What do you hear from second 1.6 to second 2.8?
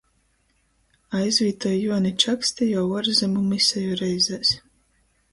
Juoni Čaksti